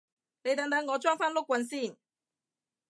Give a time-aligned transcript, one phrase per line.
[0.43, 1.95] 你等等我裝返碌棍先